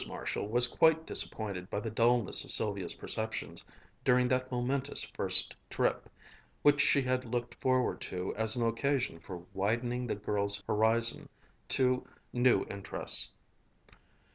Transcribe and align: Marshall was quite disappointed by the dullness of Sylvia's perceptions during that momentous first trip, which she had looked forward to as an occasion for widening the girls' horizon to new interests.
Marshall 0.07 0.47
was 0.47 0.65
quite 0.65 1.05
disappointed 1.05 1.69
by 1.69 1.79
the 1.79 1.91
dullness 1.91 2.43
of 2.43 2.51
Sylvia's 2.51 2.95
perceptions 2.95 3.63
during 4.03 4.27
that 4.29 4.51
momentous 4.51 5.03
first 5.03 5.55
trip, 5.69 6.09
which 6.63 6.81
she 6.81 7.03
had 7.03 7.23
looked 7.23 7.53
forward 7.61 8.01
to 8.01 8.33
as 8.35 8.55
an 8.55 8.65
occasion 8.67 9.19
for 9.19 9.45
widening 9.53 10.07
the 10.07 10.15
girls' 10.15 10.63
horizon 10.65 11.29
to 11.67 12.07
new 12.33 12.65
interests. 12.67 13.31